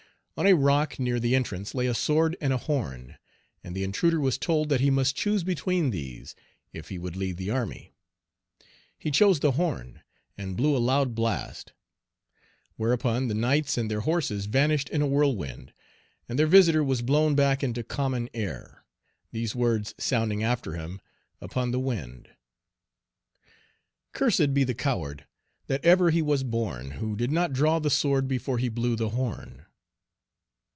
[0.37, 3.19] On a rock near the entrance lay a sword and a horn,
[3.63, 6.33] and the intruder was told that he must choose between these,
[6.73, 7.91] if he would lead the army.
[8.97, 10.01] He chose the horn,
[10.39, 11.73] and blew a loud blast;
[12.75, 15.73] whereupon the knights and their horses vanished in a whirlwind,
[16.27, 18.83] and their visitor was blown back into common air,
[19.31, 20.99] these words sounding after him
[21.39, 22.29] upon the wind:
[24.11, 25.27] "Cursed be the coward,
[25.67, 29.09] that ever he was born, Who did not draw the sword before he blew the
[29.09, 29.67] horn."